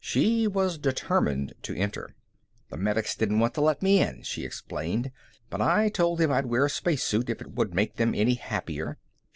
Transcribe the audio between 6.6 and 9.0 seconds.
a spacesuit if it would make them any happier."